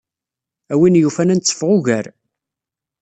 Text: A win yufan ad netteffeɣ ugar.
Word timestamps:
A 0.73 0.75
win 0.79 0.99
yufan 1.01 1.31
ad 1.33 1.37
netteffeɣ 1.37 1.69
ugar. 1.77 2.05